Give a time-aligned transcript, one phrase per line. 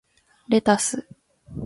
[0.49, 1.05] レタス